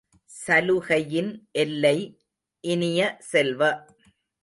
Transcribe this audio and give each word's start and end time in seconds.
சலுகையின் 0.35 1.29
எல்லை 1.53 1.95
இனிய 2.63 3.01
செல்வ! 3.31 3.61